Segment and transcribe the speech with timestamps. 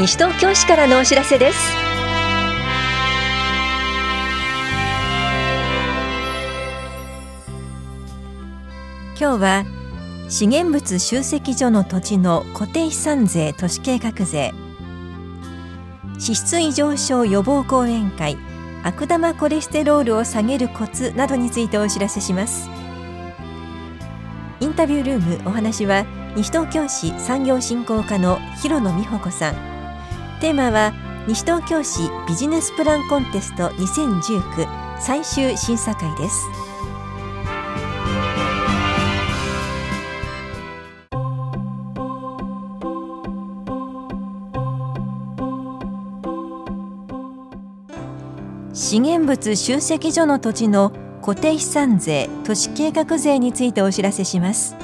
[0.00, 1.58] 西東京市からのお知らせです。
[9.20, 9.64] 今日は
[10.30, 14.54] 資源物集積所の土地の固定資産税都市計画税。
[16.12, 18.38] 脂質異常症予防講演会
[18.82, 22.70] 悪玉コレステロールを下げるコツなどについてお知らせします。
[24.60, 26.06] インタビュールームお話は
[26.36, 29.79] 西東京市産業振興課の広野美穂子さん。
[30.40, 30.94] テーマは
[31.28, 36.46] 西東京市ビジネスプランコンテスト2019最終審査会です。
[48.72, 54.74] 資源物集積所の土地の固定資産税都市計画税についてお知らせします。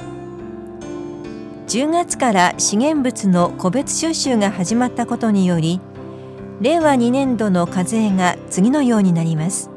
[1.67, 5.81] 10月から資源物の個別収集が始まったことにより
[6.61, 9.69] 令和2年度の課税が次のようになります。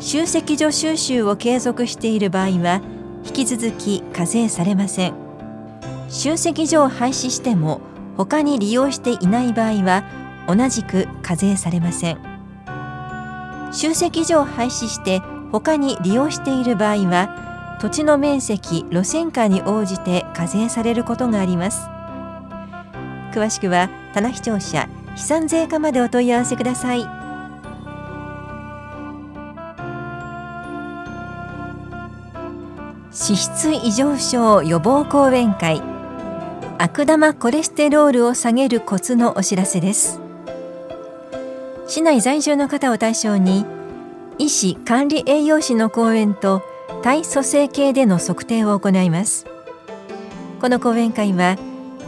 [0.00, 2.82] 集積所収集を継続している場合は
[3.24, 5.14] 引き続き課税されません。
[6.08, 7.80] 集積所を廃止しても
[8.16, 10.02] 他に利用していない場合は
[10.48, 12.18] 同じく課税されません。
[13.70, 15.20] 集積所を廃止して
[15.52, 17.51] 他に利用している場合は
[17.82, 21.88] 土地の面積路線価に応じて課税されることがあります。
[23.34, 27.00] 詳しくは棚視聴者飛散税課までお問い合わせください。
[33.10, 35.82] 脂質異常症予防講演会。
[36.78, 40.20] 悪玉コレステロールを下げるコツのお知らせです。
[41.88, 43.66] 市内在住の方を対象に
[44.38, 46.62] 医師管理栄養士の講演と
[47.02, 49.46] 体組成計での測定を行います。
[50.60, 51.56] この講演会は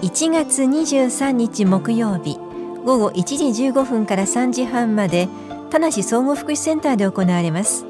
[0.02, 2.38] 1月23日木曜日
[2.84, 5.28] 午後1時15分から3時半まで
[5.70, 7.84] 田無総合福祉センターで行われます。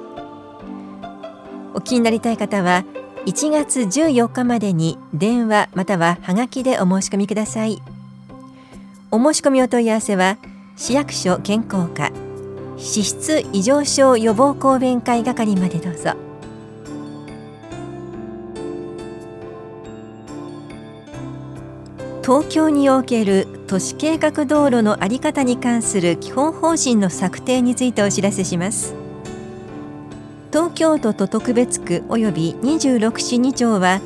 [1.74, 2.84] お気になりたい方は
[3.26, 7.82] 1月14日までに電話またははがきでお申し込みください。
[9.10, 10.38] お申し込みお問い合わせは
[10.76, 12.04] 市役所健康課
[12.76, 16.23] 脂質異常症予防講演会係までどうぞ。
[22.24, 28.94] 東京における都市計画道路の在り方に関する基本方針の策定についてお知らせします。
[30.50, 34.00] 東京都と特別区及び26市2町は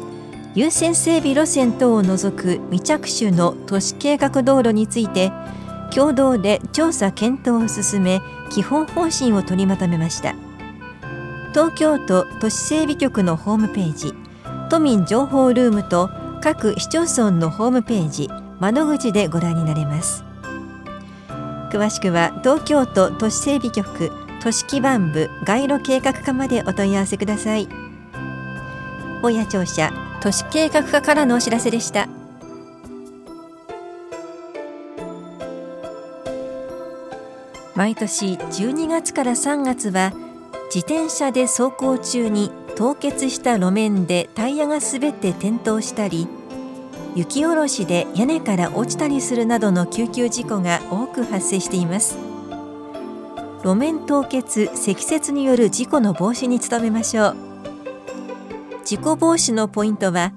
[0.56, 5.31] 優先整備路線等を除く未着手の都市計画道路について
[5.95, 10.35] 共同で調査検討を進め基本方針を取りまとめました。
[11.53, 14.12] 東京都都市整備局のホームページ
[14.71, 18.28] 都民情報ルームと各市町村のホームページ
[18.60, 20.25] 窓口でご覧になれます。
[21.71, 24.10] 詳しくは東京都都市整備局
[24.43, 27.69] 都市基盤部街路計画課までお問い合わせください。
[29.22, 32.09] 大谷庁舎都市計画課からのお知らせでした。
[37.75, 40.12] 毎年12月から3月は
[40.75, 46.28] 自転車で走行中に凍結した路面でタイヤが滑って転倒したり
[47.16, 52.17] 雪下ろしで屋根から落ちたりするなどの救急事故が多く発生しています。
[53.65, 57.37] 路面凍結積雪による事故の防止に努めましょう。
[58.84, 60.33] 事故防止のポイントは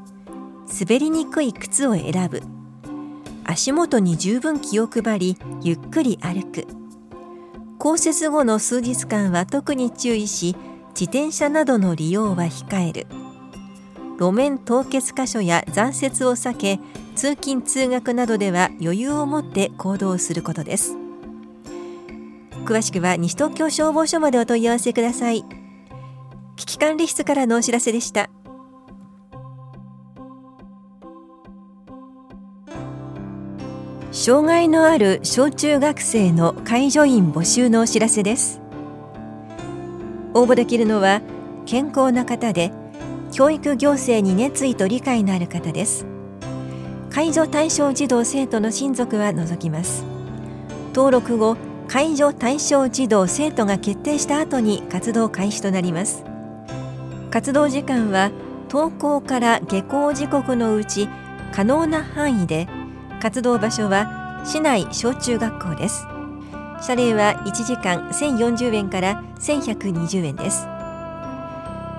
[0.80, 2.42] 滑りにくい靴を選ぶ。
[3.44, 6.66] 足元に十分気を配りゆっくり歩く。
[7.78, 10.56] 降雪後の数日間は特に注意し
[10.92, 13.08] 自転車などの利用は控える。
[14.18, 16.80] 路面凍結箇所や残雪を避け
[17.16, 20.96] 通勤通学などでは余裕を持って行動することです。
[22.66, 25.44] 詳しくは西東京消防署までお問い合わせください。
[26.56, 28.30] 危機管理室からのお知らせでした。
[34.12, 38.61] 障害のある小中学生の介助員募集のお知らせです。
[40.34, 41.22] 応募できるのは
[41.66, 42.72] 健康な方で
[43.32, 46.06] 教育行政に熱意と理解のある方です。
[47.10, 50.04] 介助対象児童生徒の親族は除きます。
[50.94, 51.58] 登録後
[51.88, 56.24] 介助対象児童生徒が決定した後に活動開始となります。
[57.30, 58.32] 活動時間は
[58.70, 61.10] 登校から下校時刻のうち
[61.54, 62.68] 可能な範囲で
[63.22, 66.06] 活動場所は市内小中学校です。
[66.82, 70.68] 謝礼は1時間1040円から1120円です。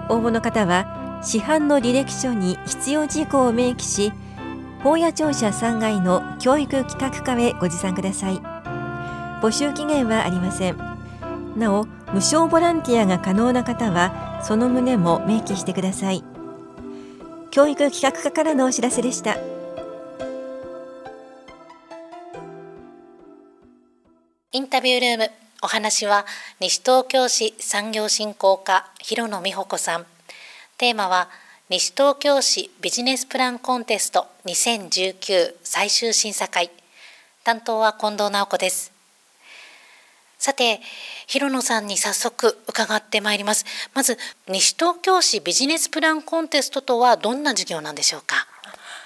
[0.09, 4.13] 応募の方は市販の履歴書に必要事項を明記し
[4.83, 8.41] 法屋庁舎3階の教育企画課へご持参ください。
[9.41, 10.77] 募集期限はありません。
[11.57, 16.25] なお無償ボランティアが可能な方はその旨も明記してください。
[17.53, 19.37] 教育企画課からのお知らせでした。
[24.55, 25.31] インタビュールーム。
[25.63, 26.27] お話は
[26.61, 30.05] 西東京市産業振興課広野美穂子さん。
[30.77, 31.31] テーマは
[31.71, 36.71] 西東京市ビジネスプランコンテスト2019最終審査会。
[37.45, 38.93] 担当は近藤直子です。
[40.39, 40.83] さて
[41.27, 43.65] 広野さんに早速伺ってまいります。
[43.95, 48.47] まず西東京市ビジネスプランコンテストとはどんな事業なんでしょうか？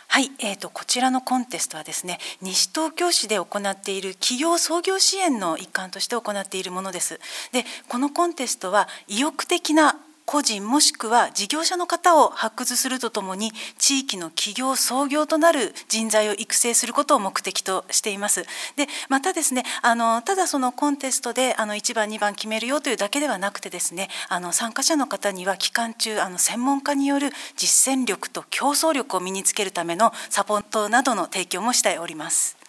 [0.08, 7.20] はい、えーと、こちらのコンテストはですね西東京市で行っている企業創業支援の一環として行っているものです。
[7.52, 18.42] でこのコンテストは意欲的な個人もしくは事業者の方を発掘するとともに地域の企業創業となる人材を育成することを目的としています。
[18.74, 32.65] でまたですねあのただそのコンテストであの1番2番決めるよというだけではなくてですねあの参加者の方には期間中あの専門家による実践力と競争力を身につけるためのサポートなどの提供もしております。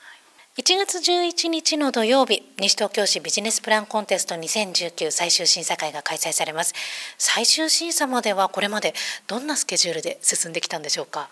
[0.58, 6.74] 1月11日の土曜日西東京市ビジネスプランコンテスト2019最終審査会が開催されます。
[7.20, 8.96] 最終審査まではこれまで
[9.28, 11.30] どんなスケジュールで進んできたんでしょうか？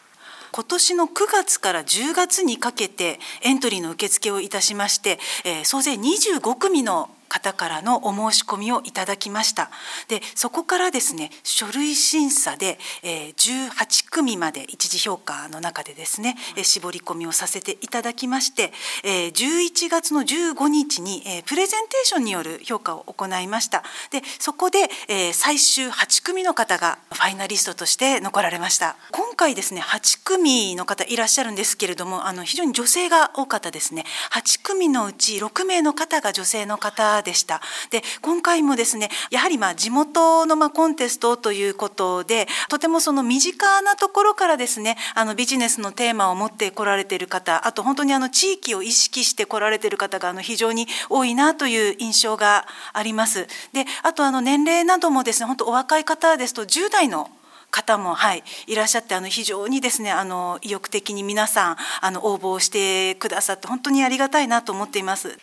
[0.51, 9.69] 今年の9月から10月にかけてエントリーの受付をいたしまして、えー、総勢25組の方からのお申し込みをいただきました。
[10.07, 18.71] でそこからですね書類審査で、えー、18組まで一次評価の中でですね、えー、絞り込みをさせていただきまして、
[19.03, 23.83] えー、11月の15日に、えー、プレゼンテーションによる評価を行いました。
[24.11, 28.95] でそこで、えー、最終8組の方がファイナリストとして残られました。
[29.11, 34.05] 今回ですね8組の方いらっしゃるんですけれどもあの非常に女性が多かったですね。
[34.31, 37.61] 8組のうち6名の方が女性の方でした。
[37.89, 53.47] で今回もですねやはりまあ地元のまあコンテストということでとてもその身近なところからですねあのビジネスのテーマを持ってこられている方あと本当にあの地域を意識してこられている方があの非常に多いなという印象があります。
[53.73, 57.29] であとあの年齢などもですね本当お若い方ですと10代の
[57.71, 65.37] 方も、はい、いらっしゃってあの非常にですねあの意欲的に皆さんあの応募してくださって本当にありがたいなと思っています。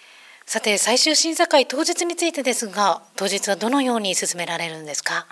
[0.52, 5.26] さて最終審査会当日についてですが当日はどのように進められるんですか？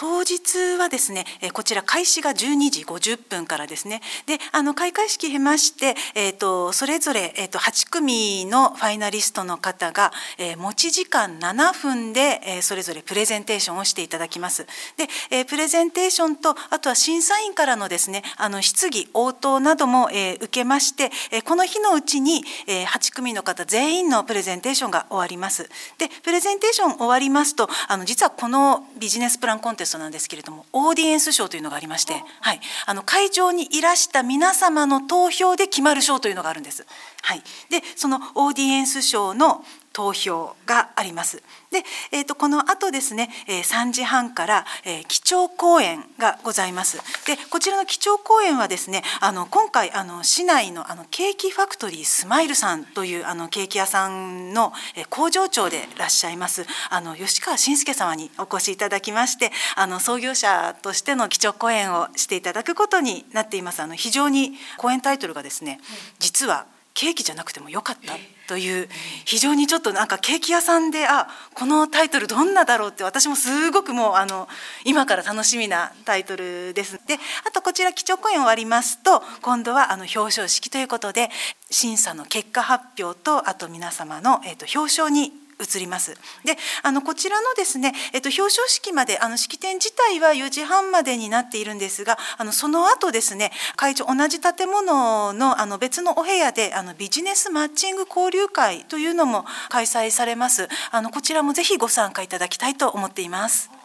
[0.00, 4.00] 当日はですねこちら開始が12時50分からですね。
[4.24, 14.64] であの開会式経まして、えーと、それぞれ、えーと、8組のファイナリストの方が、えー、持ち時間7分で、えー、それぞれプレゼンテーションをしていただきます。
[14.96, 25.68] で、えー、プレゼンテーションとあとは審査員からのですねあの質疑応答なども、え、受けまして、え、この日のうちに、えー、8組の方全員のプレゼンテーションが終わります。
[25.98, 36.86] でプレゼンテーション終わりますとあの実はこのビジネスプランコンテストストなんですけれどもオーディエンス賞というのがありまして、はい、あの会場にいらした皆様の投票で決まる賞というのがあるんです。
[37.22, 41.42] はい、でそのオーディエンス賞の投票があります。
[41.70, 41.82] で、
[42.12, 46.98] えー、とこの後ですね、えー、3時半から、えー、基調講演がございます。
[47.26, 63.82] で、こちらの基調講演はですね、あの今回あの市内のあのケーキファクトリースマイルさんというあのケーキ屋さんの、えー、工場長でいらっしゃいますあの吉川信介様にお越しいただきまして、あの創業者としての基調講演をしていただくことになっています。
[63.82, 65.80] あの非常に講演タイトルがですね、
[66.18, 68.14] 実はケーキじゃなくてもよかった
[68.48, 68.88] という
[69.24, 74.48] 非常にちょっとなんかケーキ屋さんであこのタイトルどんなだろうって私もすごくもうあの
[74.84, 77.00] 今から楽しみなタイトルです。
[77.06, 77.14] で
[77.46, 81.30] あとこちら基調講演終わりますと今度はあの表彰式ということで
[81.70, 86.16] 審査の結果発表とあと皆様の、えー、と表彰に移ります。
[86.44, 103.79] であのこちらのですね、えっと、表彰式まであの式典自体は4時半までになっているんですがあのその後ですね会長同じ建物のあの別のお部屋であのビジネスマッチング交流会というのも開催されますあのこちらもぜひご参加いただきたいと思っています。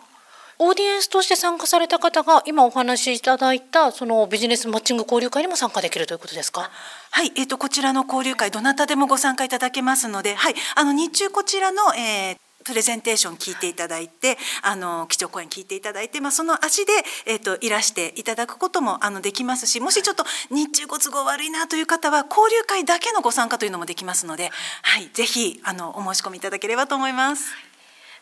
[0.58, 6.70] オーディエンスとして参加された方が今お話しいただいたそのビジネスマッチング交流会にも参加できるということですか？
[7.12, 16.94] はい、え、ー、とこちらの交流会どなたでもご参加いただけますので、はい、あの日中こちらの、えープレゼンテーション聞いていただいてあの基調講演聞いていただいて、まあ、その足で、
[17.28, 24.50] えーと、いらしていただくこともあのできますしもしちょっと日中ご都合悪いなという方は交流会だけのご参加というのもできますので、
[24.82, 27.54] はい、ぜひあのお申し込みいただければと思います。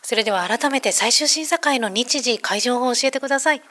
[0.04, 3.62] それでは改めて最終審査会の日時会場を教えてください。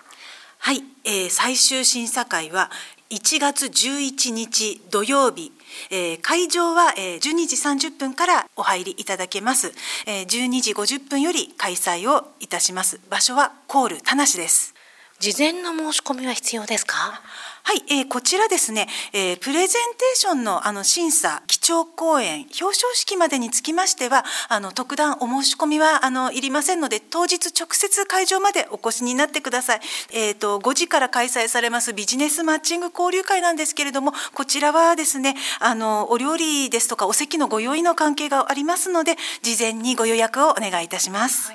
[0.57, 2.71] はい、えー、最終審査会は
[3.11, 5.51] 1月11日土曜日。
[5.91, 9.73] えー、会場は、えー、12時30分からお入りいただけます、
[10.05, 12.99] えー、12時50分より開催をいたします。
[13.09, 14.73] 場所はコール田無です。
[15.19, 17.21] 事前の申し込みは必要ですか？
[17.65, 29.81] はい、えー、こちらですね、えー、プレゼンテーションのあの審査、基調講演、表彰式までにつきましては、あの特段お申し込みはあのいりませんので、当日直接会場までお越しになってください。
[30.11, 41.53] えっ、ー、と5時から開催されますビジネスマッチング交流会なんですけれども、こちらはですね、あのお料理ですとかお席のご用意の関係がありますので、事前にご予約をお願いいたします。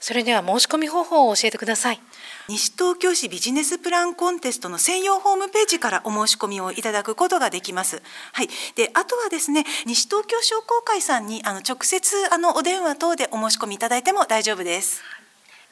[0.00, 2.00] それでは申し込み方法を教えてください。
[2.48, 8.02] 西東京市ビジネスプランコンテストの専用ホームページからお申し込みをいただくことができます。
[8.32, 15.02] はい、であとはですね西東京商工会さんにあの直接あのお電話等でお申し込みいただいても大丈夫です。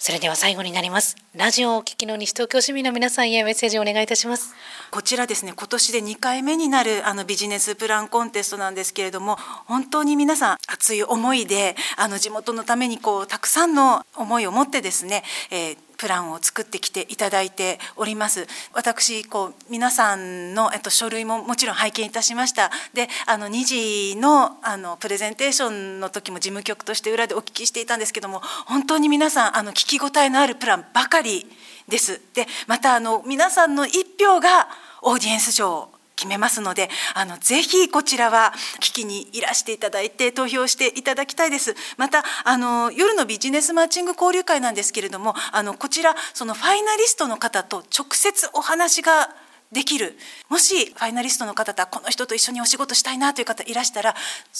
[0.01, 4.53] それでは最後になりますラジオをお聞きの西東京市民の皆さんへメッセージをお願いいたします。
[4.91, 15.23] こちらですね今年で2回目になるあのビジネスプランコンテストなんですけれども本当に皆さん熱い思いであの地元のためにこうたくさんの思いを持ってですね、
[15.53, 18.47] えープランを作ってきていただいております。
[18.73, 22.71] 私こう皆さんの、えっと、書類ももちろん拝見いたしました。
[22.95, 31.47] であの2時のあのプレゼンテーションの時も事務局として裏でお聞きしていたんですけども本当に皆さんあの聞き応えのあるプランばかりり
[31.89, 32.21] です。
[32.35, 34.69] でまたあの皆さんの一票が
[35.03, 41.75] オーディエンス賞を決めますのであのぜひこちらは聞きにいらしていただいて投票していただきたいです。
[41.97, 49.31] またあの夜のビジネスマッチング交流会なんですけれどもあのこちらそのファイナリストの方と直接お話が
[49.73, 50.19] できる。
[50.51, 54.15] もしファイナリストの方とこの人と一緒にお仕事したいなという方いらしたら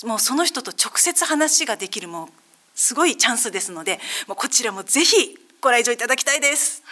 [0.05, 2.29] もうその人と直接話ができるもう
[2.75, 6.83] すごいチャンスですのでもうこちらもぜひご来場いただきたいです。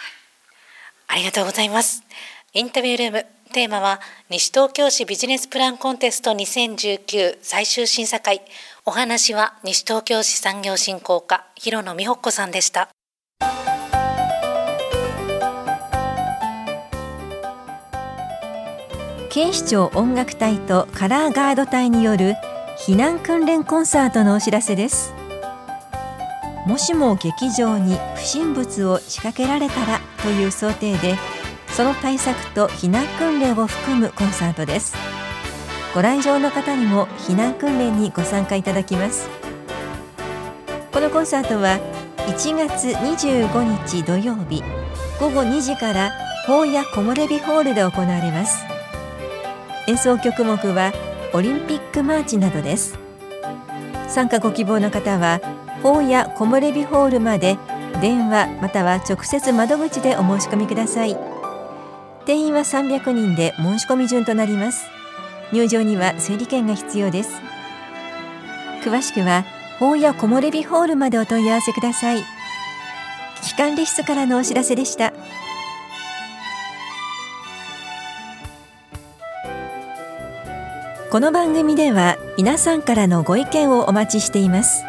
[1.07, 2.03] ありがとうございます。
[2.53, 3.99] インタビュールームテーマは
[4.29, 8.41] 西東京市ビジネスプランコンテスト2019最終審査会
[8.85, 12.89] お話は西東京市産業振興課広野美穂子さんでした
[19.31, 22.35] 警視庁音楽隊とカラーガード隊による
[22.77, 25.18] 避難訓練コンサートのお知らせです
[26.69, 31.15] もしも劇場に不審物を仕掛けられたらという想定で
[31.69, 34.95] その対策と避難訓練を含むコンサートです。
[35.95, 39.27] ご来場の方にも避難訓練にご参加いただきます。
[40.93, 41.79] このコンサートは
[42.27, 44.61] 1月25日土曜日
[45.19, 46.11] 午後2時から
[46.45, 48.63] 法や木漏れ日ホールで行われます。
[49.87, 50.93] 演奏曲目は
[51.33, 52.99] オリンピックマーチなどです。
[54.07, 55.41] 参加ご希望の方は
[55.81, 57.57] 法や木漏れ日ホールまで
[58.01, 61.17] 電話または直接窓口でお申し込みください。
[62.25, 64.87] 定員は300人で申し込み順となります。
[65.51, 67.31] 入場には整理券が必要です。
[68.83, 69.45] 詳しくは
[69.79, 72.23] 法や木漏れ日ホールまでお問い合わせください。
[73.41, 75.13] 危機管理室からのお知らせでした。
[81.09, 84.88] この番組では皆さんからのご意見をお待ちしています。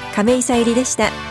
[0.13, 1.30] 亀井さゆりでした。